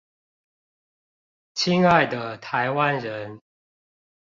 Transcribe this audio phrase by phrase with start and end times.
[1.53, 3.39] 親愛的臺灣人